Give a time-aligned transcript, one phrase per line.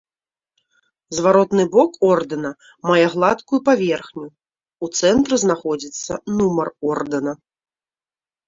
[1.15, 2.51] Зваротны бок ордэна
[2.91, 4.25] мае гладкую паверхню,
[4.85, 7.31] у цэнтры знаходзіцца нумар ордэна.